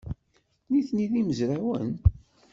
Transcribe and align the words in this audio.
Nitni 0.69 1.05
d 1.11 1.13
imezrawen? 1.21 1.91